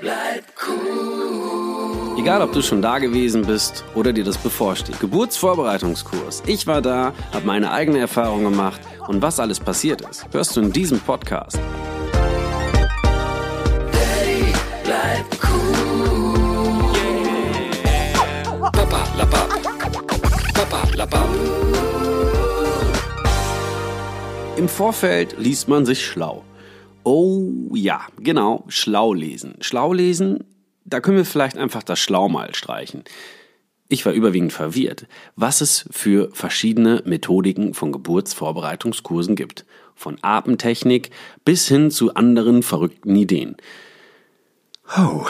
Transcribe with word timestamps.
Bleib 0.00 0.44
cool. 0.68 2.18
Egal, 2.18 2.42
ob 2.42 2.52
du 2.52 2.62
schon 2.62 2.82
da 2.82 2.98
gewesen 2.98 3.46
bist 3.46 3.84
oder 3.94 4.12
dir 4.12 4.24
das 4.24 4.36
bevorsteht. 4.38 4.98
Geburtsvorbereitungskurs. 5.00 6.42
Ich 6.46 6.66
war 6.66 6.82
da, 6.82 7.12
habe 7.32 7.46
meine 7.46 7.70
eigene 7.70 7.98
Erfahrung 7.98 8.44
gemacht 8.44 8.80
und 9.06 9.22
was 9.22 9.38
alles 9.38 9.60
passiert 9.60 10.00
ist, 10.02 10.26
hörst 10.32 10.56
du 10.56 10.60
in 10.60 10.72
diesem 10.72 10.98
Podcast. 11.00 11.58
Daddy, 13.92 14.52
bleib 14.84 15.26
cool. 15.44 15.76
Papa, 18.60 19.04
lappa. 19.16 19.46
Papa, 20.54 20.88
lappa. 20.94 21.24
Im 24.56 24.68
Vorfeld 24.68 25.38
liest 25.38 25.68
man 25.68 25.84
sich 25.86 26.04
schlau. 26.04 26.44
Oh 27.08 27.70
ja, 27.72 28.00
genau, 28.18 28.64
schlau 28.66 29.14
lesen. 29.14 29.54
Schlau 29.60 29.92
lesen, 29.92 30.42
da 30.84 30.98
können 30.98 31.16
wir 31.16 31.24
vielleicht 31.24 31.56
einfach 31.56 31.84
das 31.84 32.00
Schlau 32.00 32.28
mal 32.28 32.52
streichen. 32.52 33.04
Ich 33.86 34.04
war 34.04 34.12
überwiegend 34.12 34.52
verwirrt, 34.52 35.06
was 35.36 35.60
es 35.60 35.88
für 35.92 36.30
verschiedene 36.32 37.04
Methodiken 37.06 37.74
von 37.74 37.92
Geburtsvorbereitungskursen 37.92 39.36
gibt. 39.36 39.64
Von 39.94 40.18
Atemtechnik 40.22 41.10
bis 41.44 41.68
hin 41.68 41.92
zu 41.92 42.12
anderen 42.16 42.64
verrückten 42.64 43.14
Ideen. 43.14 43.56
Oh, 44.98 45.26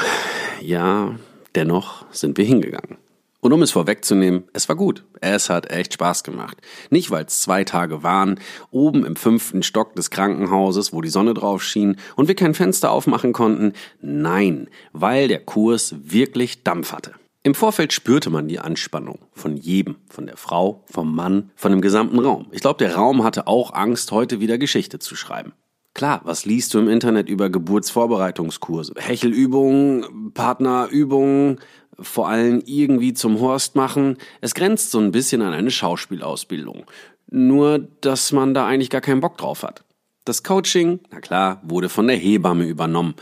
ja, 0.62 1.15
dennoch 1.55 2.06
sind 2.11 2.39
wir 2.39 2.47
hingegangen. 2.47 2.97
Und 3.46 3.52
um 3.52 3.62
es 3.62 3.70
vorwegzunehmen, 3.70 4.42
es 4.55 4.68
war 4.68 4.74
gut. 4.74 5.05
Es 5.20 5.50
hat 5.50 5.70
echt 5.70 5.95
Spaß 5.95 6.24
gemacht. 6.24 6.59
Nicht, 6.91 7.12
weil 7.12 7.27
es 7.27 7.42
zwei 7.42 7.62
Tage 7.62 8.02
waren, 8.02 8.41
oben 8.72 9.06
im 9.06 9.14
fünften 9.14 9.62
Stock 9.62 9.95
des 9.95 10.10
Krankenhauses, 10.10 10.92
wo 10.92 11.00
die 11.00 11.10
Sonne 11.10 11.32
drauf 11.32 11.62
schien 11.62 11.95
und 12.16 12.27
wir 12.27 12.34
kein 12.34 12.55
Fenster 12.55 12.91
aufmachen 12.91 13.32
konnten. 13.32 13.74
Nein, 14.00 14.69
weil 14.92 15.28
der 15.28 15.38
Kurs 15.38 15.95
wirklich 16.02 16.64
Dampf 16.64 16.91
hatte. 16.91 17.12
Im 17.45 17.55
Vorfeld 17.55 17.92
spürte 17.92 18.30
man 18.30 18.48
die 18.48 18.58
Anspannung 18.58 19.20
von 19.33 19.56
jedem, 19.56 19.94
von 20.10 20.27
der 20.27 20.36
Frau, 20.36 20.83
vom 20.91 21.14
Mann, 21.14 21.53
von 21.55 21.70
dem 21.70 21.83
gesamten 21.83 22.19
Raum. 22.19 22.47
Ich 22.50 22.62
glaube, 22.62 22.84
der 22.84 22.97
Raum 22.97 23.22
hatte 23.22 23.47
auch 23.47 23.72
Angst, 23.72 24.10
heute 24.10 24.41
wieder 24.41 24.58
Geschichte 24.58 24.98
zu 24.98 25.14
schreiben. 25.14 25.53
Klar, 25.97 26.20
was 26.25 26.44
liest 26.44 26.75
du 26.75 26.78
im 26.78 26.91
Internet 26.91 27.31
über 27.31 27.48
Geburtsvorbereitungskurse? 27.48 28.92
Hechelübungen, 28.98 30.33
Partnerübungen, 30.34 31.58
vor 31.98 32.28
allem 32.28 32.62
irgendwie 32.66 33.14
zum 33.14 33.41
Horst 33.41 33.77
machen. 33.77 34.19
Es 34.41 34.55
grenzt 34.55 34.91
so 34.91 34.98
ein 34.98 35.12
bisschen 35.12 35.42
an 35.42 35.52
eine 35.52 35.70
Schauspielausbildung. 35.70 36.84
Nur, 37.28 37.88
dass 38.00 38.33
man 38.33 38.55
da 38.55 38.66
eigentlich 38.66 38.91
gar 38.91 39.00
keinen 39.00 39.20
Bock 39.20 39.36
drauf 39.36 39.62
hat. 39.62 39.84
Das 40.25 40.42
Coaching, 40.42 41.00
na 41.11 41.20
klar, 41.20 41.61
wurde 41.64 41.88
von 41.88 42.08
der 42.08 42.16
Hebamme 42.16 42.64
übernommen. 42.64 43.14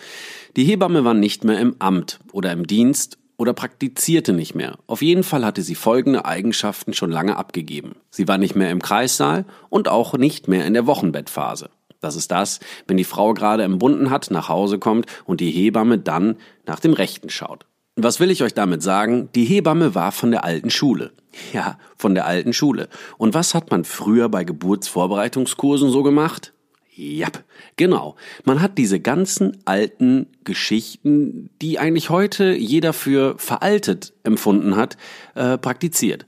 Die 0.56 0.64
Hebamme 0.64 1.04
war 1.04 1.14
nicht 1.14 1.44
mehr 1.44 1.58
im 1.58 1.76
Amt 1.78 2.20
oder 2.32 2.52
im 2.52 2.66
Dienst 2.66 3.18
oder 3.36 3.52
praktizierte 3.52 4.32
nicht 4.32 4.54
mehr. 4.54 4.78
Auf 4.86 5.02
jeden 5.02 5.22
Fall 5.22 5.44
hatte 5.44 5.62
sie 5.62 5.74
folgende 5.74 6.24
Eigenschaften 6.24 6.94
schon 6.94 7.10
lange 7.10 7.36
abgegeben. 7.36 7.96
Sie 8.10 8.28
war 8.28 8.38
nicht 8.38 8.54
mehr 8.54 8.70
im 8.70 8.80
Kreissaal 8.80 9.44
und 9.68 9.88
auch 9.88 10.14
nicht 10.14 10.48
mehr 10.48 10.66
in 10.66 10.74
der 10.74 10.86
Wochenbettphase. 10.86 11.70
Das 12.00 12.16
ist 12.16 12.30
das, 12.30 12.60
wenn 12.86 12.96
die 12.96 13.04
Frau 13.04 13.34
gerade 13.34 13.64
im 13.64 13.78
Bunden 13.78 14.10
hat, 14.10 14.30
nach 14.30 14.48
Hause 14.48 14.78
kommt 14.78 15.06
und 15.24 15.40
die 15.40 15.50
Hebamme 15.50 15.98
dann 15.98 16.36
nach 16.66 16.80
dem 16.80 16.92
Rechten 16.92 17.30
schaut. 17.30 17.66
Was 17.96 18.18
will 18.18 18.30
ich 18.30 18.42
euch 18.42 18.54
damit 18.54 18.82
sagen? 18.82 19.28
Die 19.34 19.44
Hebamme 19.44 19.94
war 19.94 20.10
von 20.10 20.32
der 20.32 20.44
alten 20.44 20.70
Schule. 20.70 21.12
Ja, 21.52 21.78
von 21.96 22.14
der 22.14 22.26
alten 22.26 22.52
Schule. 22.52 22.88
Und 23.18 23.34
was 23.34 23.54
hat 23.54 23.70
man 23.70 23.84
früher 23.84 24.28
bei 24.28 24.44
Geburtsvorbereitungskursen 24.44 25.90
so 25.90 26.02
gemacht? 26.02 26.52
Jap, 26.96 27.44
genau. 27.76 28.16
Man 28.44 28.60
hat 28.60 28.78
diese 28.78 29.00
ganzen 29.00 29.58
alten 29.64 30.26
Geschichten, 30.44 31.50
die 31.60 31.78
eigentlich 31.78 32.10
heute 32.10 32.52
jeder 32.52 32.92
für 32.92 33.36
veraltet 33.38 34.12
empfunden 34.22 34.76
hat, 34.76 34.96
äh, 35.34 35.58
praktiziert. 35.58 36.26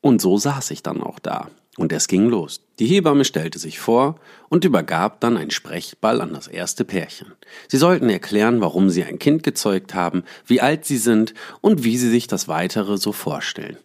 Und 0.00 0.20
so 0.20 0.36
saß 0.36 0.70
ich 0.72 0.82
dann 0.82 1.02
auch 1.02 1.18
da. 1.18 1.48
Und 1.78 1.90
es 1.92 2.06
ging 2.06 2.28
los. 2.28 2.60
Die 2.78 2.86
Hebamme 2.86 3.24
stellte 3.24 3.58
sich 3.58 3.78
vor 3.78 4.16
und 4.50 4.64
übergab 4.64 5.20
dann 5.20 5.38
ein 5.38 5.50
Sprechball 5.50 6.20
an 6.20 6.34
das 6.34 6.46
erste 6.46 6.84
Pärchen. 6.84 7.32
Sie 7.68 7.78
sollten 7.78 8.10
erklären, 8.10 8.60
warum 8.60 8.90
sie 8.90 9.04
ein 9.04 9.18
Kind 9.18 9.42
gezeugt 9.42 9.94
haben, 9.94 10.24
wie 10.46 10.60
alt 10.60 10.84
sie 10.84 10.98
sind 10.98 11.32
und 11.62 11.82
wie 11.82 11.96
sie 11.96 12.10
sich 12.10 12.26
das 12.26 12.46
weitere 12.46 12.98
so 12.98 13.12
vorstellen. 13.12 13.78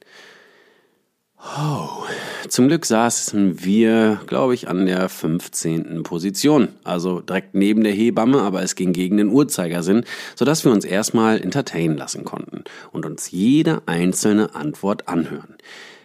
Oh, 1.39 2.03
zum 2.49 2.67
Glück 2.67 2.85
saßen 2.85 3.63
wir, 3.63 4.19
glaube 4.25 4.53
ich, 4.53 4.67
an 4.67 4.85
der 4.85 5.07
15. 5.07 6.03
Position, 6.03 6.69
also 6.83 7.21
direkt 7.21 7.53
neben 7.53 7.83
der 7.83 7.93
Hebamme, 7.93 8.41
aber 8.41 8.63
es 8.63 8.75
ging 8.75 8.91
gegen 8.91 9.17
den 9.17 9.29
Uhrzeigersinn, 9.29 10.03
sodass 10.35 10.65
wir 10.65 10.71
uns 10.71 10.83
erstmal 10.83 11.39
entertainen 11.39 11.95
lassen 11.95 12.25
konnten 12.25 12.63
und 12.91 13.05
uns 13.05 13.31
jede 13.31 13.83
einzelne 13.85 14.55
Antwort 14.55 15.07
anhören. 15.07 15.55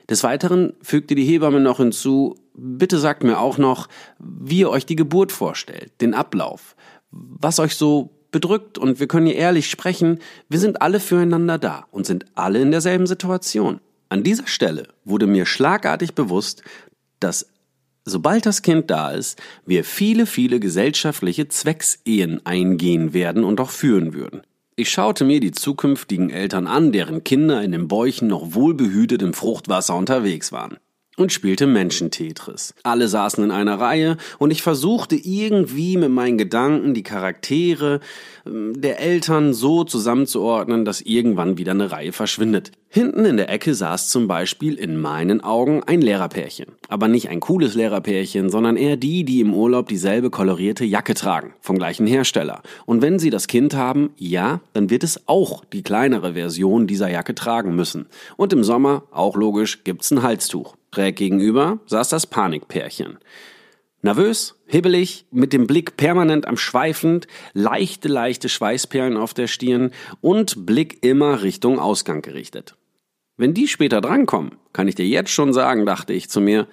Des 0.08 0.24
Weiteren 0.24 0.74
fügte 0.82 1.14
die 1.14 1.24
Hebamme 1.24 1.60
noch 1.60 1.78
hinzu, 1.78 2.36
bitte 2.54 2.98
sagt 2.98 3.24
mir 3.24 3.38
auch 3.38 3.58
noch, 3.58 3.88
wie 4.18 4.60
ihr 4.60 4.70
euch 4.70 4.86
die 4.86 4.96
Geburt 4.96 5.32
vorstellt, 5.32 5.92
den 6.00 6.14
Ablauf, 6.14 6.76
was 7.10 7.58
euch 7.58 7.76
so 7.76 8.10
bedrückt 8.30 8.78
und 8.78 8.98
wir 8.98 9.06
können 9.06 9.26
hier 9.26 9.36
ehrlich 9.36 9.70
sprechen, 9.70 10.18
wir 10.48 10.58
sind 10.58 10.82
alle 10.82 11.00
füreinander 11.00 11.58
da 11.58 11.86
und 11.90 12.06
sind 12.06 12.26
alle 12.34 12.60
in 12.60 12.70
derselben 12.70 13.06
Situation. 13.06 13.80
An 14.08 14.22
dieser 14.22 14.46
Stelle 14.46 14.88
wurde 15.04 15.26
mir 15.26 15.46
schlagartig 15.46 16.14
bewusst, 16.14 16.62
dass 17.20 17.46
sobald 18.04 18.46
das 18.46 18.62
Kind 18.62 18.90
da 18.90 19.10
ist, 19.12 19.40
wir 19.64 19.84
viele, 19.84 20.26
viele 20.26 20.60
gesellschaftliche 20.60 21.48
Zwecksehen 21.48 22.44
eingehen 22.44 23.12
werden 23.12 23.44
und 23.44 23.60
auch 23.60 23.70
führen 23.70 24.14
würden. 24.14 24.42
Ich 24.74 24.90
schaute 24.90 25.24
mir 25.24 25.38
die 25.38 25.52
zukünftigen 25.52 26.30
Eltern 26.30 26.66
an, 26.66 26.92
deren 26.92 27.24
Kinder 27.24 27.62
in 27.62 27.72
den 27.72 27.88
Bäuchen 27.88 28.28
noch 28.28 28.54
wohlbehütet 28.54 29.20
im 29.20 29.34
Fruchtwasser 29.34 29.94
unterwegs 29.94 30.50
waren. 30.50 30.78
Und 31.18 31.30
spielte 31.30 31.66
Menschentetris. 31.66 32.72
Alle 32.84 33.06
saßen 33.06 33.44
in 33.44 33.50
einer 33.50 33.78
Reihe 33.78 34.16
und 34.38 34.50
ich 34.50 34.62
versuchte 34.62 35.14
irgendwie 35.14 35.98
mit 35.98 36.10
meinen 36.10 36.38
Gedanken 36.38 36.94
die 36.94 37.02
Charaktere 37.02 38.00
ähm, 38.46 38.80
der 38.80 38.98
Eltern 38.98 39.52
so 39.52 39.84
zusammenzuordnen, 39.84 40.86
dass 40.86 41.02
irgendwann 41.02 41.58
wieder 41.58 41.72
eine 41.72 41.92
Reihe 41.92 42.12
verschwindet. 42.12 42.72
Hinten 42.88 43.26
in 43.26 43.36
der 43.36 43.50
Ecke 43.50 43.74
saß 43.74 44.08
zum 44.08 44.26
Beispiel 44.26 44.74
in 44.74 44.98
meinen 44.98 45.42
Augen 45.42 45.82
ein 45.84 46.00
Lehrerpärchen. 46.00 46.72
Aber 46.88 47.08
nicht 47.08 47.28
ein 47.28 47.40
cooles 47.40 47.74
Lehrerpärchen, 47.74 48.48
sondern 48.48 48.78
eher 48.78 48.96
die, 48.96 49.24
die 49.24 49.40
im 49.40 49.52
Urlaub 49.52 49.88
dieselbe 49.88 50.30
kolorierte 50.30 50.86
Jacke 50.86 51.12
tragen, 51.12 51.52
vom 51.60 51.76
gleichen 51.76 52.06
Hersteller. 52.06 52.62
Und 52.86 53.02
wenn 53.02 53.18
sie 53.18 53.30
das 53.30 53.48
Kind 53.48 53.74
haben, 53.74 54.10
ja, 54.16 54.60
dann 54.72 54.88
wird 54.88 55.04
es 55.04 55.28
auch 55.28 55.62
die 55.66 55.82
kleinere 55.82 56.32
Version 56.32 56.86
dieser 56.86 57.10
Jacke 57.10 57.34
tragen 57.34 57.76
müssen. 57.76 58.06
Und 58.38 58.54
im 58.54 58.64
Sommer, 58.64 59.02
auch 59.10 59.36
logisch, 59.36 59.84
gibt's 59.84 60.10
ein 60.10 60.22
Halstuch. 60.22 60.74
Schräg 60.94 61.16
gegenüber 61.16 61.80
saß 61.86 62.10
das 62.10 62.26
Panikpärchen. 62.26 63.18
Nervös, 64.02 64.56
hibbelig, 64.66 65.26
mit 65.30 65.52
dem 65.52 65.66
Blick 65.66 65.96
permanent 65.96 66.46
am 66.46 66.56
Schweifend, 66.56 67.28
leichte, 67.54 68.08
leichte 68.08 68.48
Schweißperlen 68.48 69.16
auf 69.16 69.32
der 69.32 69.46
Stirn 69.46 69.92
und 70.20 70.66
Blick 70.66 71.02
immer 71.02 71.42
Richtung 71.42 71.78
Ausgang 71.78 72.20
gerichtet. 72.20 72.76
Wenn 73.38 73.54
die 73.54 73.68
später 73.68 74.00
drankommen, 74.00 74.56
kann 74.72 74.86
ich 74.86 74.94
dir 74.94 75.06
jetzt 75.06 75.30
schon 75.30 75.54
sagen, 75.54 75.86
dachte 75.86 76.12
ich 76.12 76.28
zu 76.28 76.40
mir, 76.40 76.66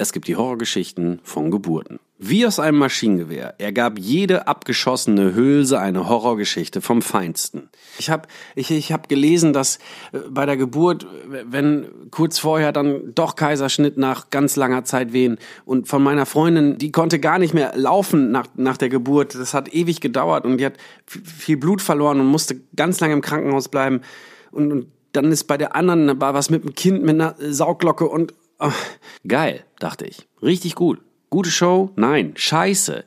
es 0.00 0.12
gibt 0.12 0.28
die 0.28 0.36
Horrorgeschichten 0.36 1.20
von 1.22 1.50
Geburten. 1.50 2.00
Wie 2.18 2.46
aus 2.46 2.58
einem 2.58 2.78
Maschinengewehr 2.78 3.54
ergab 3.58 3.98
jede 3.98 4.46
abgeschossene 4.46 5.34
Hülse 5.34 5.78
eine 5.78 6.08
Horrorgeschichte 6.08 6.80
vom 6.80 7.02
Feinsten. 7.02 7.68
Ich 7.98 8.08
habe 8.08 8.26
ich, 8.54 8.70
ich 8.70 8.92
hab 8.92 9.10
gelesen, 9.10 9.52
dass 9.52 9.76
äh, 10.12 10.18
bei 10.30 10.46
der 10.46 10.56
Geburt, 10.56 11.06
wenn 11.28 11.86
kurz 12.10 12.38
vorher 12.38 12.72
dann 12.72 13.14
doch 13.14 13.36
Kaiserschnitt 13.36 13.98
nach 13.98 14.30
ganz 14.30 14.56
langer 14.56 14.84
Zeit 14.84 15.12
wehen 15.12 15.38
und 15.66 15.86
von 15.86 16.02
meiner 16.02 16.24
Freundin, 16.24 16.78
die 16.78 16.92
konnte 16.92 17.20
gar 17.20 17.38
nicht 17.38 17.52
mehr 17.52 17.72
laufen 17.74 18.30
nach, 18.30 18.46
nach 18.54 18.78
der 18.78 18.88
Geburt. 18.88 19.34
Das 19.34 19.52
hat 19.52 19.74
ewig 19.74 20.00
gedauert 20.00 20.46
und 20.46 20.58
die 20.58 20.66
hat 20.66 20.78
viel 21.06 21.58
Blut 21.58 21.82
verloren 21.82 22.20
und 22.20 22.26
musste 22.26 22.58
ganz 22.74 23.00
lange 23.00 23.12
im 23.12 23.20
Krankenhaus 23.20 23.68
bleiben. 23.68 24.00
Und, 24.50 24.72
und 24.72 24.86
dann 25.12 25.32
ist 25.32 25.44
bei 25.44 25.58
der 25.58 25.74
anderen 25.74 26.20
war 26.20 26.34
was 26.34 26.50
mit 26.50 26.64
dem 26.64 26.74
Kind 26.74 27.02
mit 27.02 27.14
einer 27.14 27.34
Sauglocke 27.38 28.06
und 28.06 28.32
oh, 28.60 28.72
geil, 29.26 29.64
dachte 29.78 30.06
ich. 30.06 30.26
Richtig 30.42 30.74
gut. 30.74 31.00
Gute 31.30 31.50
Show? 31.50 31.90
Nein, 31.96 32.32
scheiße. 32.36 33.04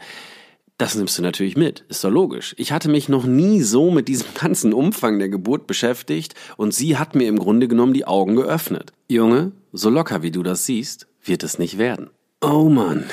Das 0.78 0.96
nimmst 0.96 1.18
du 1.18 1.22
natürlich 1.22 1.56
mit, 1.56 1.86
ist 1.88 2.04
doch 2.04 2.10
logisch. 2.10 2.56
Ich 2.58 2.72
hatte 2.72 2.90
mich 2.90 3.08
noch 3.08 3.26
nie 3.26 3.62
so 3.62 3.92
mit 3.92 4.08
diesem 4.08 4.28
ganzen 4.40 4.74
Umfang 4.74 5.20
der 5.20 5.30
Geburt 5.30 5.68
beschäftigt 5.68 6.34
und 6.58 6.74
sie 6.74 6.98
hat 6.98 7.16
mir 7.16 7.28
im 7.28 7.40
Grunde 7.40 7.68
genommen 7.68 7.94
die 7.94 8.06
Augen 8.06 8.36
geöffnet. 8.36 8.92
Junge, 9.08 9.52
so 9.72 9.90
locker 9.90 10.24
wie 10.24 10.32
du 10.32 10.44
das 10.44 10.66
siehst, 10.66 11.08
wird 11.24 11.44
es 11.44 11.60
nicht 11.60 11.78
werden. 11.78 12.10
Oh 12.42 12.70
Mann, 12.70 13.06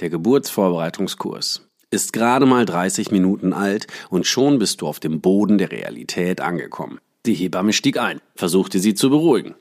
der 0.00 0.10
Geburtsvorbereitungskurs 0.10 1.66
ist 1.90 2.12
gerade 2.12 2.46
mal 2.46 2.66
30 2.66 3.10
Minuten 3.10 3.52
alt 3.52 3.86
und 4.10 4.26
schon 4.26 4.58
bist 4.58 4.80
du 4.80 4.86
auf 4.86 5.00
dem 5.00 5.20
Boden 5.20 5.58
der 5.58 5.72
Realität 5.72 6.40
angekommen. 6.40 6.98
Die 7.26 7.34
Hebamme 7.34 7.72
stieg 7.72 7.98
ein, 7.98 8.20
versuchte 8.34 8.78
sie 8.78 8.94
zu 8.94 9.10
beruhigen. 9.10 9.54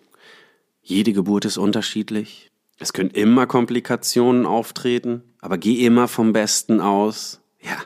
Jede 0.81 1.13
Geburt 1.13 1.45
ist 1.45 1.57
unterschiedlich. 1.57 2.51
Es 2.79 2.93
können 2.93 3.11
immer 3.11 3.45
Komplikationen 3.45 4.45
auftreten, 4.45 5.23
aber 5.41 5.57
geh 5.57 5.85
immer 5.85 6.07
vom 6.07 6.33
Besten 6.33 6.79
aus. 6.79 7.41
Ja, 7.61 7.77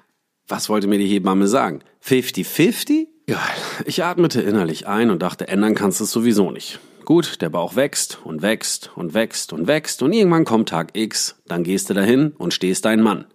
Was 0.48 0.70
wollte 0.70 0.88
mir 0.88 1.00
die 1.00 1.08
Hebamme 1.08 1.48
sagen? 1.48 1.82
50-50? 2.06 3.08
Ja, 3.28 3.42
ich 3.86 4.04
atmete 4.04 4.42
innerlich 4.42 4.88
ein 4.88 5.10
und 5.10 5.22
dachte, 5.24 5.48
ändern 5.48 5.74
kannst 5.76 6.00
du 6.00 6.04
es 6.04 6.12
sowieso 6.12 6.52
nicht. 6.52 6.80
Gut, 7.06 7.42
der 7.42 7.50
Bauch 7.50 7.76
wächst 7.76 8.20
und 8.24 8.42
wächst 8.42 8.92
und 8.96 9.14
wächst 9.14 9.52
und 9.54 9.68
wächst 9.68 10.02
und 10.04 10.14
irgendwann 10.14 10.46
kommt 10.46 10.70
Tag 10.70 10.96
X, 10.96 11.42
dann 11.48 11.64
gehst 11.64 11.90
du 11.90 11.94
dahin 11.94 12.34
und 12.38 12.54
stehst 12.54 12.86
dein 12.86 13.02
Mann. 13.02 13.26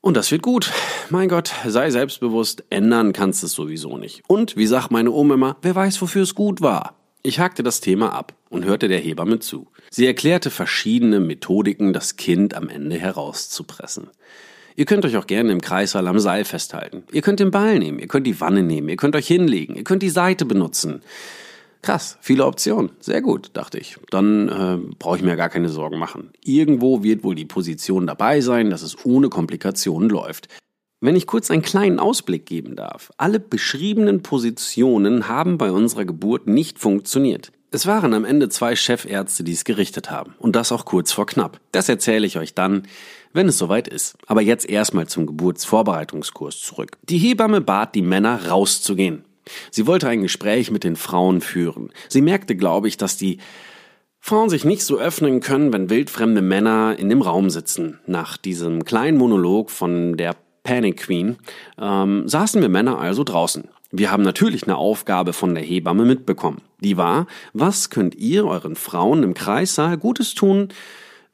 Und 0.00 0.16
das 0.16 0.30
wird 0.30 0.42
gut. 0.42 0.72
Mein 1.10 1.28
Gott, 1.28 1.52
sei 1.66 1.90
selbstbewusst, 1.90 2.64
ändern 2.70 3.12
kannst 3.12 3.42
du 3.42 3.46
es 3.46 3.52
sowieso 3.52 3.98
nicht. 3.98 4.22
Und, 4.26 4.56
wie 4.56 4.66
sagt 4.66 4.90
meine 4.90 5.12
Oma 5.12 5.34
immer, 5.34 5.56
wer 5.62 5.74
weiß, 5.76 6.00
wofür 6.02 6.22
es 6.22 6.34
gut 6.34 6.60
war. 6.60 6.96
Ich 7.24 7.38
hakte 7.38 7.62
das 7.62 7.80
Thema 7.80 8.12
ab 8.12 8.34
und 8.50 8.64
hörte 8.64 8.88
der 8.88 8.98
Hebamme 8.98 9.38
zu. 9.38 9.68
Sie 9.90 10.06
erklärte 10.06 10.50
verschiedene 10.50 11.20
Methodiken, 11.20 11.92
das 11.92 12.16
Kind 12.16 12.54
am 12.54 12.68
Ende 12.68 12.98
herauszupressen. 12.98 14.08
Ihr 14.74 14.86
könnt 14.86 15.04
euch 15.04 15.16
auch 15.16 15.28
gerne 15.28 15.52
im 15.52 15.60
Kreissaal 15.60 16.08
am 16.08 16.18
Seil 16.18 16.44
festhalten. 16.44 17.04
Ihr 17.12 17.22
könnt 17.22 17.38
den 17.38 17.52
Ball 17.52 17.78
nehmen, 17.78 18.00
ihr 18.00 18.08
könnt 18.08 18.26
die 18.26 18.40
Wanne 18.40 18.64
nehmen, 18.64 18.88
ihr 18.88 18.96
könnt 18.96 19.14
euch 19.14 19.28
hinlegen, 19.28 19.76
ihr 19.76 19.84
könnt 19.84 20.02
die 20.02 20.10
Seite 20.10 20.44
benutzen. 20.44 21.02
Krass, 21.82 22.18
viele 22.20 22.44
Optionen. 22.44 22.90
Sehr 22.98 23.22
gut, 23.22 23.50
dachte 23.52 23.78
ich. 23.78 23.96
Dann 24.10 24.48
äh, 24.48 24.94
brauche 24.98 25.16
ich 25.16 25.22
mir 25.22 25.36
gar 25.36 25.48
keine 25.48 25.68
Sorgen 25.68 25.98
machen. 25.98 26.30
Irgendwo 26.42 27.04
wird 27.04 27.22
wohl 27.22 27.36
die 27.36 27.44
Position 27.44 28.06
dabei 28.06 28.40
sein, 28.40 28.70
dass 28.70 28.82
es 28.82 29.04
ohne 29.04 29.28
Komplikationen 29.28 30.08
läuft. 30.08 30.48
Wenn 31.04 31.16
ich 31.16 31.26
kurz 31.26 31.50
einen 31.50 31.62
kleinen 31.62 31.98
Ausblick 31.98 32.46
geben 32.46 32.76
darf. 32.76 33.10
Alle 33.16 33.40
beschriebenen 33.40 34.22
Positionen 34.22 35.26
haben 35.26 35.58
bei 35.58 35.72
unserer 35.72 36.04
Geburt 36.04 36.46
nicht 36.46 36.78
funktioniert. 36.78 37.50
Es 37.72 37.88
waren 37.88 38.14
am 38.14 38.24
Ende 38.24 38.48
zwei 38.48 38.76
Chefärzte, 38.76 39.42
die 39.42 39.50
es 39.50 39.64
gerichtet 39.64 40.12
haben. 40.12 40.36
Und 40.38 40.54
das 40.54 40.70
auch 40.70 40.84
kurz 40.84 41.10
vor 41.10 41.26
knapp. 41.26 41.58
Das 41.72 41.88
erzähle 41.88 42.24
ich 42.24 42.38
euch 42.38 42.54
dann, 42.54 42.84
wenn 43.32 43.48
es 43.48 43.58
soweit 43.58 43.88
ist. 43.88 44.14
Aber 44.28 44.42
jetzt 44.42 44.70
erstmal 44.70 45.08
zum 45.08 45.26
Geburtsvorbereitungskurs 45.26 46.60
zurück. 46.60 46.96
Die 47.02 47.18
Hebamme 47.18 47.60
bat 47.60 47.96
die 47.96 48.02
Männer 48.02 48.48
rauszugehen. 48.48 49.24
Sie 49.72 49.88
wollte 49.88 50.08
ein 50.08 50.22
Gespräch 50.22 50.70
mit 50.70 50.84
den 50.84 50.94
Frauen 50.94 51.40
führen. 51.40 51.90
Sie 52.08 52.22
merkte, 52.22 52.54
glaube 52.54 52.86
ich, 52.86 52.96
dass 52.96 53.16
die 53.16 53.38
Frauen 54.20 54.48
sich 54.48 54.64
nicht 54.64 54.84
so 54.84 55.00
öffnen 55.00 55.40
können, 55.40 55.72
wenn 55.72 55.90
wildfremde 55.90 56.42
Männer 56.42 56.94
in 56.96 57.08
dem 57.08 57.22
Raum 57.22 57.50
sitzen. 57.50 57.98
Nach 58.06 58.36
diesem 58.36 58.84
kleinen 58.84 59.18
Monolog 59.18 59.68
von 59.68 60.16
der 60.16 60.36
Panic 60.62 60.98
Queen 60.98 61.36
ähm, 61.78 62.28
saßen 62.28 62.60
wir 62.60 62.68
Männer 62.68 62.98
also 62.98 63.24
draußen. 63.24 63.68
Wir 63.90 64.10
haben 64.10 64.22
natürlich 64.22 64.62
eine 64.64 64.76
Aufgabe 64.76 65.32
von 65.32 65.54
der 65.54 65.62
Hebamme 65.62 66.04
mitbekommen. 66.04 66.62
Die 66.80 66.96
war, 66.96 67.26
was 67.52 67.90
könnt 67.90 68.14
ihr 68.14 68.46
euren 68.46 68.74
Frauen 68.74 69.22
im 69.22 69.34
Kreissaal 69.34 69.98
Gutes 69.98 70.34
tun, 70.34 70.68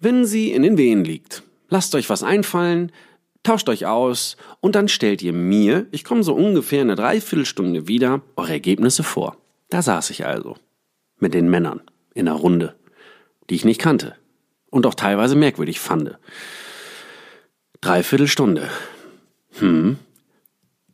wenn 0.00 0.24
sie 0.24 0.50
in 0.52 0.62
den 0.62 0.76
Wehen 0.76 1.04
liegt? 1.04 1.42
Lasst 1.68 1.94
euch 1.94 2.10
was 2.10 2.22
einfallen, 2.22 2.90
tauscht 3.42 3.68
euch 3.68 3.86
aus 3.86 4.36
und 4.60 4.74
dann 4.74 4.88
stellt 4.88 5.22
ihr 5.22 5.32
mir, 5.32 5.86
ich 5.92 6.02
komme 6.02 6.24
so 6.24 6.34
ungefähr 6.34 6.80
eine 6.80 6.96
Dreiviertelstunde 6.96 7.86
wieder, 7.86 8.22
eure 8.36 8.52
Ergebnisse 8.52 9.02
vor. 9.02 9.36
Da 9.70 9.82
saß 9.82 10.10
ich 10.10 10.26
also. 10.26 10.56
Mit 11.18 11.34
den 11.34 11.48
Männern. 11.48 11.82
In 12.14 12.28
einer 12.28 12.36
Runde. 12.36 12.74
Die 13.48 13.54
ich 13.54 13.64
nicht 13.64 13.80
kannte. 13.80 14.16
Und 14.70 14.86
auch 14.86 14.94
teilweise 14.94 15.36
merkwürdig 15.36 15.78
fand. 15.78 16.18
Dreiviertelstunde. 17.80 18.68
Hm. 19.58 19.98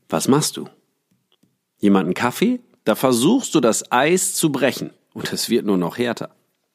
Was 0.09 0.29
machst 0.29 0.57
du? 0.57 0.69
Jemanden 1.79 2.15
Kaffee? 2.15 2.61
Da 2.85 2.95
versuchst 2.95 3.55
du 3.55 3.61
das 3.61 3.91
Eis 3.91 4.35
zu 4.35 4.53
brechen. 4.53 4.91
Und 5.13 5.33
es 5.33 5.49
wird 5.49 5.65
nur 5.65 5.77
noch 5.77 5.99
härter. 5.99 6.31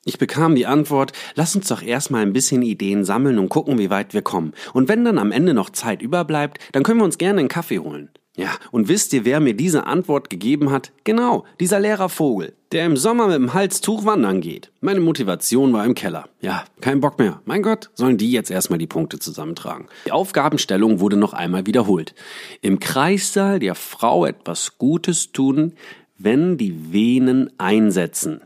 Ich 0.06 0.18
bekam 0.18 0.56
die 0.56 0.66
Antwort, 0.66 1.12
lass 1.36 1.56
uns 1.56 1.68
doch 1.68 1.82
erstmal 1.82 2.22
ein 2.22 2.34
bisschen 2.34 2.62
Ideen 2.62 3.04
sammeln 3.04 3.38
und 3.38 3.50
gucken, 3.50 3.78
wie 3.78 3.90
weit 3.90 4.14
wir 4.14 4.22
kommen. 4.22 4.54
Und 4.74 4.88
wenn 4.88 5.04
dann 5.04 5.18
am 5.18 5.32
Ende 5.32 5.54
noch 5.54 5.70
Zeit 5.70 6.02
überbleibt, 6.02 6.58
dann 6.72 6.84
können 6.84 7.00
wir 7.00 7.06
uns 7.06 7.18
gerne 7.18 7.42
einen 7.42 7.50
Kaffee 7.50 7.80
holen. 7.80 8.10
Ja, 8.38 8.52
und 8.72 8.88
wisst 8.88 9.12
ihr, 9.12 9.26
wer 9.26 9.42
mir 9.42 9.54
diese 9.54 9.86
Antwort 9.86 10.30
gegeben 10.30 10.72
hat? 10.72 10.94
Genau, 11.04 11.46
dieser 11.60 11.82
Lehrervogel, 11.82 12.56
der 12.72 12.86
im 12.86 12.98
Sommer 12.98 13.28
mit 13.28 13.36
dem 13.36 13.54
Halstuch 13.54 14.06
wandern 14.06 14.42
geht. 14.42 14.72
Meine 14.80 15.00
Motivation 15.00 15.74
war 15.74 15.86
im 15.86 15.96
Keller. 15.96 16.30
Ja, 16.42 16.66
kein 16.82 17.00
Bock 17.00 17.18
mehr. 17.18 17.42
Mein 17.46 17.64
Gott, 17.64 17.90
sollen 17.96 18.18
die 18.18 18.32
jetzt 18.32 18.52
erstmal 18.52 18.80
die 18.80 18.88
Punkte 18.88 19.20
zusammentragen. 19.20 19.88
Die 20.06 20.12
Aufgabenstellung 20.12 21.00
wurde 21.00 21.18
noch 21.18 21.34
einmal 21.34 21.66
wiederholt. 21.66 22.14
Im 22.62 22.80
Kreissaal 22.80 23.60
der 23.60 23.76
Frau 23.76 24.26
etwas 24.26 24.78
Gutes 24.78 25.32
tun, 25.32 25.74
wenn 26.18 26.58
die 26.58 26.94
Venen 26.94 27.52
einsetzen 27.58 28.42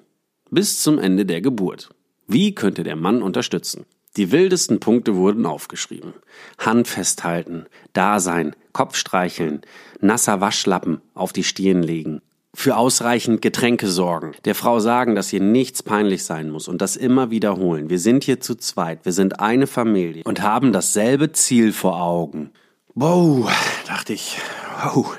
bis 0.53 0.81
zum 0.81 0.99
Ende 0.99 1.25
der 1.25 1.41
Geburt. 1.41 1.89
Wie 2.27 2.53
könnte 2.53 2.83
der 2.83 2.95
Mann 2.95 3.23
unterstützen? 3.23 3.85
Die 4.15 4.31
wildesten 4.31 4.79
Punkte 4.79 5.15
wurden 5.15 5.47
aufgeschrieben. 5.47 6.13
Hand 6.59 6.87
festhalten, 6.87 7.65
Dasein, 7.93 8.55
Kopf 8.71 8.95
streicheln, 8.95 9.61
nasser 9.99 10.39
Waschlappen 10.39 11.01
auf 11.15 11.33
die 11.33 11.43
Stirn 11.43 11.81
legen, 11.81 12.21
für 12.55 12.77
ausreichend 12.77 13.41
Getränke 13.41 13.87
sorgen, 13.87 14.33
der 14.45 14.55
Frau 14.55 14.79
sagen, 14.79 15.15
dass 15.15 15.33
ihr 15.33 15.41
nichts 15.41 15.81
peinlich 15.81 16.23
sein 16.23 16.49
muss 16.49 16.67
und 16.67 16.81
das 16.81 16.95
immer 16.95 17.31
wiederholen. 17.31 17.89
Wir 17.89 17.99
sind 17.99 18.23
hier 18.23 18.39
zu 18.39 18.55
zweit, 18.55 19.05
wir 19.05 19.11
sind 19.11 19.39
eine 19.39 19.67
Familie 19.67 20.23
und 20.23 20.41
haben 20.41 20.71
dasselbe 20.71 21.31
Ziel 21.31 21.73
vor 21.73 21.99
Augen. 22.01 22.51
Wow, 22.93 23.51
dachte 23.87 24.13
ich. 24.13 24.37
Wow. 24.83 25.17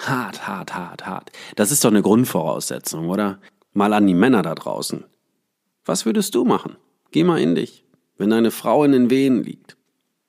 Hart, 0.00 0.48
hart, 0.48 0.74
hart, 0.74 1.06
hart. 1.06 1.30
Das 1.54 1.70
ist 1.70 1.84
doch 1.84 1.90
eine 1.90 2.02
Grundvoraussetzung, 2.02 3.08
oder? 3.08 3.38
Mal 3.72 3.92
an 3.92 4.06
die 4.06 4.14
Männer 4.14 4.42
da 4.42 4.56
draußen. 4.56 5.04
Was 5.84 6.06
würdest 6.06 6.34
du 6.34 6.44
machen? 6.44 6.76
Geh 7.12 7.22
mal 7.22 7.40
in 7.40 7.54
dich. 7.54 7.84
Wenn 8.18 8.30
deine 8.30 8.50
Frau 8.50 8.82
in 8.82 8.92
den 8.92 9.10
Wehen 9.10 9.44
liegt, 9.44 9.76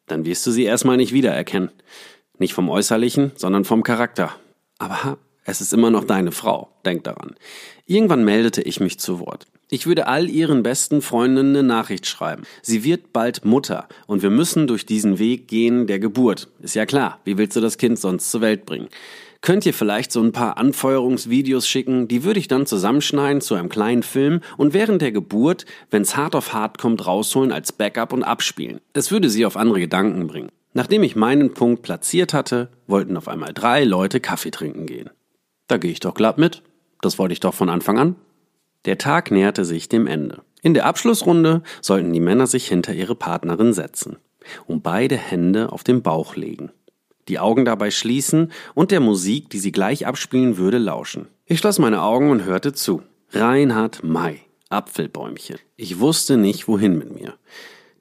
dann 0.06 0.25
wirst 0.25 0.45
du 0.45 0.51
sie 0.51 0.63
erstmal 0.63 0.98
nicht 0.98 1.12
wiedererkennen. 1.12 1.71
Nicht 2.38 2.54
vom 2.54 2.69
Äußerlichen, 2.69 3.31
sondern 3.36 3.65
vom 3.65 3.83
Charakter. 3.83 4.31
Aber 4.77 5.18
es 5.45 5.62
ist 5.62 5.74
immer 5.74 5.90
noch 5.90 6.04
deine 6.04 6.31
Frau. 6.31 6.69
Denk 6.86 7.04
daran. 7.04 7.36
Irgendwann 7.86 8.24
meldete 8.24 8.62
ich 8.62 8.80
mich 8.80 9.00
zu 9.00 9.19
Wort. 9.19 9.45
Ich 9.69 9.88
würde 9.88 10.07
all 10.07 10.30
ihren 10.30 10.62
besten 10.62 11.01
Freundinnen 11.01 11.56
eine 11.56 11.68
Nachricht 11.68 12.06
schreiben. 12.06 12.44
Sie 12.62 12.84
wird 12.84 13.12
bald 13.12 13.44
Mutter 13.44 13.88
und 14.07 14.22
wir 14.22 14.30
müssen 14.30 14.68
durch 14.68 14.86
diesen 14.86 15.19
Weg 15.19 15.48
gehen 15.48 15.88
der 15.88 16.00
Geburt. 16.00 16.50
Ist 16.62 16.75
ja 16.75 16.86
klar. 16.86 17.19
Wie 17.25 17.38
willst 17.38 17.56
du 17.56 17.62
das 17.62 17.78
Kind 17.78 17.98
sonst 17.98 18.30
zur 18.30 18.42
Welt 18.42 18.66
bringen? 18.66 18.90
Könnt 19.42 19.66
ihr 19.66 19.74
vielleicht 19.74 20.13
so 20.13 20.22
ein 20.22 20.31
paar 20.31 20.57
Anfeuerungsvideos 20.57 21.68
schicken? 21.68 22.07
Die 22.07 22.24
würde 22.24 22.39
ich 22.39 22.48
dann 22.48 22.66
zusammenschneiden 22.66 23.42
zu 23.42 23.56
einem 23.56 23.68
kleinen 23.68 24.04
Film 24.04 24.39
und 24.56 24.74
während 24.74 25.01
der 25.01 25.12
Geburt, 25.12 25.66
wenn's 25.92 26.16
hart 26.16 26.36
auf 26.36 26.54
hart 26.54 26.78
kommt, 26.78 27.06
rausholen 27.06 27.51
als 27.51 27.74
Backup 27.74 28.13
und 28.13 28.24
abspielen. 28.24 28.80
Es 28.94 29.12
würde 29.12 29.30
sie 29.30 29.46
auf 29.46 29.57
andere 29.57 29.81
Gedanken 29.81 30.28
bringen. 30.28 30.50
Nachdem 30.74 31.04
ich 31.04 31.16
meinen 31.16 31.54
Punkt 31.54 31.81
platziert 31.81 32.34
hatte, 32.34 32.69
wollten 32.88 33.18
auf 33.18 33.28
einmal 33.28 33.54
drei 33.54 33.84
Leute 33.84 34.22
Kaffee 34.22 34.51
trinken 34.51 34.86
gehen. 34.86 35.10
Da 35.74 35.77
gehe 35.80 35.92
ich 35.92 36.00
doch 36.00 36.13
glatt 36.13 36.38
mit. 36.38 36.62
Das 37.01 37.18
wollte 37.18 37.34
ich 37.34 37.39
doch 37.39 37.56
von 37.56 37.68
Anfang 37.68 37.98
an. 37.98 38.15
Der 38.86 39.00
Tag 39.00 39.32
näherte 39.32 39.65
sich 39.65 39.89
dem 39.89 40.06
Ende. 40.06 40.44
In 40.62 40.75
der 40.75 40.86
Abschlussrunde 40.86 41.63
sollten 41.82 42.13
die 42.13 42.20
Männer 42.20 42.46
sich 42.46 42.68
hinter 42.68 42.94
ihre 42.94 43.15
Partnerin 43.15 43.74
setzen 43.74 44.18
und 44.68 44.84
beide 44.84 45.18
Hände 45.18 45.72
auf 45.72 45.84
den 45.84 46.03
Bauch 46.03 46.36
legen 46.36 46.72
die 47.27 47.39
Augen 47.39 47.65
dabei 47.65 47.92
schließen 47.92 48.51
und 48.74 48.92
der 48.92 49.00
Musik, 49.00 49.50
die 49.50 49.60
sie 49.60 49.72
gleich 49.72 50.06
abspielen 50.06 50.58
würde, 50.58 50.77
lauschen. 50.77 51.27
Ich 51.46 51.60
schloss 51.60 51.80
meine 51.80 52.01
Augen 52.01 52.30
und 52.30 52.44
hörte 52.46 52.74
zu. 52.74 53.01
Reinhard 53.32 54.03
May, 54.03 54.42
Apfelbäumchen. 54.70 55.58
Ich 55.75 56.00
wusste 56.00 56.38
nicht, 56.38 56.68
wohin 56.68 56.98
mit 56.98 57.13
mir. 57.13 57.34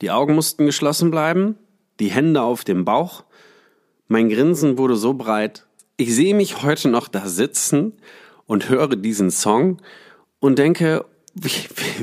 Die 0.01 0.11
Augen 0.11 0.35
mussten 0.35 0.67
geschlossen 0.67 1.11
bleiben, 1.11 1.57
die 2.01 2.11
Hände 2.11 2.43
auf 2.43 2.65
dem 2.65 2.85
Bauch. 2.85 3.25
Mein 4.09 4.29
Grinsen 4.29 4.77
wurde 4.77 4.97
so 4.97 5.15
breit. 5.15 5.67
Ich 5.97 6.15
sehe 6.15 6.35
mich 6.35 6.63
heute 6.63 6.89
noch 6.89 7.09
da 7.09 7.27
sitzen 7.29 7.93
und 8.47 8.69
höre 8.69 8.97
diesen 8.97 9.31
Song 9.31 9.81
und 10.41 10.59
denke, 10.59 11.05
wie, 11.35 11.51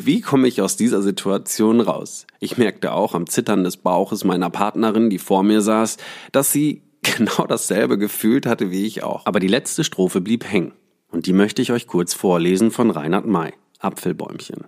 wie 0.03 0.21
komme 0.21 0.47
ich 0.47 0.61
aus 0.61 0.75
dieser 0.75 1.01
Situation 1.01 1.81
raus? 1.81 2.25
Ich 2.39 2.57
merkte 2.57 2.93
auch 2.93 3.13
am 3.13 3.27
Zittern 3.27 3.63
des 3.63 3.77
Bauches 3.77 4.23
meiner 4.23 4.49
Partnerin, 4.49 5.09
die 5.09 5.19
vor 5.19 5.43
mir 5.43 5.61
saß, 5.61 5.97
dass 6.31 6.51
sie 6.51 6.81
genau 7.01 7.45
dasselbe 7.47 7.97
gefühlt 7.97 8.45
hatte 8.45 8.71
wie 8.71 8.85
ich 8.85 9.03
auch. 9.03 9.25
Aber 9.25 9.39
die 9.39 9.47
letzte 9.47 9.83
Strophe 9.83 10.21
blieb 10.21 10.45
hängen. 10.45 10.73
Und 11.11 11.25
die 11.25 11.33
möchte 11.33 11.61
ich 11.61 11.71
euch 11.71 11.87
kurz 11.87 12.13
vorlesen 12.13 12.71
von 12.71 12.91
Reinhard 12.91 13.25
May. 13.25 13.53
Apfelbäumchen. 13.79 14.65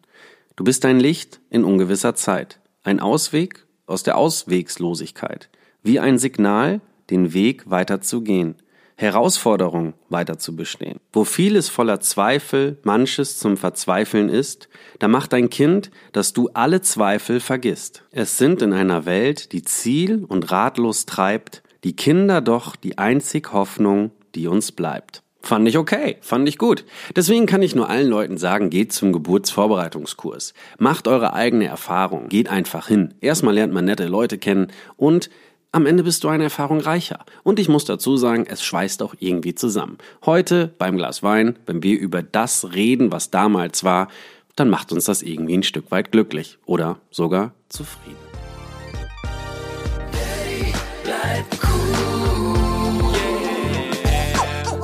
Du 0.55 0.63
bist 0.63 0.85
ein 0.85 0.99
Licht 0.99 1.41
in 1.49 1.63
ungewisser 1.63 2.15
Zeit. 2.15 2.59
Ein 2.83 2.99
Ausweg 2.99 3.65
aus 3.85 4.03
der 4.03 4.17
Auswegslosigkeit. 4.17 5.49
Wie 5.83 5.99
ein 5.99 6.17
Signal, 6.17 6.81
den 7.09 7.33
Weg 7.33 7.69
weiter 7.69 8.01
zu 8.01 8.21
gehen. 8.21 8.55
Herausforderung 8.95 9.93
weiter 10.09 10.37
zu 10.37 10.55
bestehen. 10.55 10.99
Wo 11.13 11.23
vieles 11.23 11.69
voller 11.69 11.99
Zweifel, 11.99 12.77
manches 12.83 13.39
zum 13.39 13.57
Verzweifeln 13.57 14.29
ist, 14.29 14.69
da 14.99 15.07
macht 15.07 15.33
ein 15.33 15.49
Kind, 15.49 15.91
dass 16.11 16.33
du 16.33 16.49
alle 16.53 16.81
Zweifel 16.81 17.39
vergisst. 17.39 18.03
Es 18.11 18.37
sind 18.37 18.61
in 18.61 18.73
einer 18.73 19.05
Welt, 19.05 19.51
die 19.51 19.63
ziel 19.63 20.25
und 20.27 20.51
ratlos 20.51 21.05
treibt, 21.05 21.63
die 21.83 21.95
Kinder 21.95 22.41
doch 22.41 22.75
die 22.75 22.97
einzig 22.97 23.53
Hoffnung, 23.53 24.11
die 24.35 24.47
uns 24.47 24.71
bleibt. 24.71 25.23
Fand 25.43 25.67
ich 25.67 25.77
okay, 25.77 26.17
fand 26.21 26.47
ich 26.47 26.59
gut. 26.59 26.85
Deswegen 27.15 27.47
kann 27.47 27.63
ich 27.63 27.73
nur 27.73 27.89
allen 27.89 28.07
Leuten 28.07 28.37
sagen, 28.37 28.69
geht 28.69 28.93
zum 28.93 29.11
Geburtsvorbereitungskurs. 29.11 30.53
Macht 30.77 31.07
eure 31.07 31.33
eigene 31.33 31.65
Erfahrung, 31.65 32.29
geht 32.29 32.47
einfach 32.47 32.87
hin. 32.87 33.15
Erstmal 33.21 33.55
lernt 33.55 33.73
man 33.73 33.85
nette 33.85 34.05
Leute 34.05 34.37
kennen 34.37 34.67
und 34.97 35.31
Am 35.73 35.85
Ende 35.85 36.03
bist 36.03 36.25
du 36.25 36.27
eine 36.27 36.43
Erfahrung 36.43 36.81
reicher. 36.81 37.19
Und 37.43 37.57
ich 37.57 37.69
muss 37.69 37.85
dazu 37.85 38.17
sagen, 38.17 38.45
es 38.45 38.61
schweißt 38.61 39.01
auch 39.03 39.15
irgendwie 39.19 39.55
zusammen. 39.55 39.99
Heute 40.25 40.73
beim 40.77 40.97
Glas 40.97 41.23
Wein, 41.23 41.57
wenn 41.65 41.81
wir 41.81 41.97
über 41.97 42.21
das 42.21 42.73
reden, 42.73 43.13
was 43.13 43.31
damals 43.31 43.85
war, 43.85 44.09
dann 44.57 44.69
macht 44.69 44.91
uns 44.91 45.05
das 45.05 45.21
irgendwie 45.21 45.57
ein 45.57 45.63
Stück 45.63 45.89
weit 45.89 46.11
glücklich 46.11 46.57
oder 46.65 46.97
sogar 47.09 47.53
zufrieden. 47.69 48.17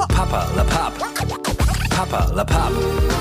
Papa 0.08 0.48
La 0.56 0.64
Papp. 0.64 0.94
Papa 1.90 2.32
La 2.34 2.46
Papp. 2.46 3.17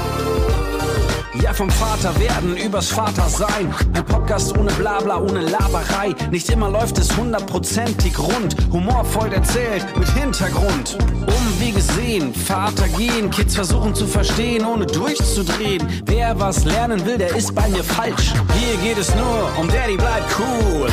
Ja, 1.35 1.53
vom 1.53 1.71
Vater 1.71 2.19
werden 2.19 2.57
übers 2.57 2.89
Vater 2.89 3.29
sein. 3.29 3.75
Ein 3.95 4.05
Podcast 4.05 4.57
ohne 4.57 4.73
Blabla, 4.73 5.19
ohne 5.19 5.41
Laberei. 5.41 6.15
Nicht 6.31 6.49
immer 6.51 6.71
läuft 6.71 6.99
es 6.99 7.15
hundertprozentig 7.17 8.19
rund. 8.19 8.57
Humorvoll 8.73 9.33
erzählt, 9.33 9.85
mit 9.99 10.09
Hintergrund. 10.11 10.97
Umwege 11.27 11.81
sehen, 11.81 12.35
Vater 12.35 12.89
gehen. 12.89 13.31
Kids 13.31 13.55
versuchen 13.55 13.95
zu 13.95 14.07
verstehen, 14.07 14.65
ohne 14.65 14.87
durchzudrehen. 14.87 15.87
Wer 16.07 16.39
was 16.41 16.65
lernen 16.65 17.05
will, 17.05 17.19
der 17.19 17.35
ist 17.37 17.55
bei 17.55 17.69
mir 17.69 17.85
falsch. 17.85 18.33
Hier 18.59 18.77
geht 18.79 18.99
es 18.99 19.15
nur 19.15 19.51
um 19.59 19.69
Daddy 19.69 19.97
bleibt 19.97 20.35
cool. 20.39 20.89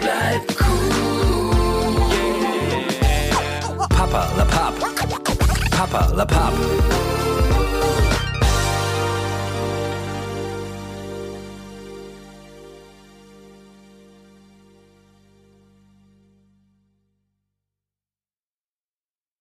Bleib 0.00 0.42
cool. 0.60 0.98
Papa 3.88 4.28
La 4.36 4.44
Papp. 4.44 4.74
Papa 5.70 6.12
La 6.14 6.24
Papp. 6.24 6.52